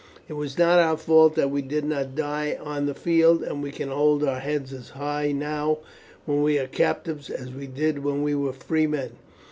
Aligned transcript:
It 0.27 0.33
was 0.33 0.57
not 0.57 0.79
our 0.79 0.97
fault 0.97 1.35
that 1.35 1.51
we 1.51 1.61
did 1.61 1.85
not 1.85 2.15
die 2.15 2.57
on 2.59 2.87
the 2.87 2.95
field, 2.95 3.43
and 3.43 3.61
we 3.61 3.69
can 3.69 3.89
hold 3.89 4.23
our 4.23 4.39
heads 4.39 4.73
as 4.73 4.89
high 4.89 5.31
now 5.31 5.77
when 6.25 6.41
we 6.41 6.57
are 6.57 6.65
captives 6.65 7.29
as 7.29 7.51
we 7.51 7.67
did 7.67 8.03
when 8.03 8.23
we 8.23 8.33
were 8.33 8.51
free 8.51 8.87
men. 8.87 9.11